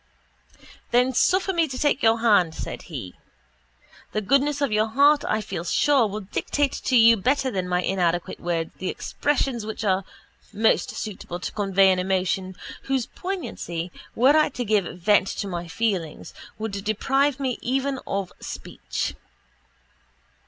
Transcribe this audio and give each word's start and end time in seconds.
—Then 0.89 1.13
suffer 1.13 1.53
me 1.53 1.67
to 1.67 1.77
take 1.77 2.01
your 2.01 2.21
hand, 2.21 2.55
said 2.55 2.81
he. 2.89 3.13
The 4.13 4.21
goodness 4.21 4.59
of 4.59 4.71
your 4.71 4.87
heart, 4.87 5.23
I 5.27 5.41
feel 5.41 5.63
sure, 5.63 6.07
will 6.07 6.21
dictate 6.21 6.71
to 6.85 6.95
you 6.97 7.15
better 7.15 7.51
than 7.51 7.67
my 7.69 7.83
inadequate 7.83 8.39
words 8.39 8.71
the 8.79 8.89
expressions 8.89 9.63
which 9.63 9.83
are 9.83 10.03
most 10.51 10.89
suitable 10.95 11.39
to 11.41 11.51
convey 11.51 11.91
an 11.91 11.99
emotion 11.99 12.55
whose 12.85 13.05
poignancy, 13.05 13.91
were 14.15 14.35
I 14.35 14.49
to 14.49 14.65
give 14.65 14.85
vent 14.97 15.27
to 15.37 15.47
my 15.47 15.67
feelings, 15.67 16.33
would 16.57 16.71
deprive 16.83 17.39
me 17.39 17.59
even 17.61 17.99
of 18.07 18.33
speech. 18.39 19.13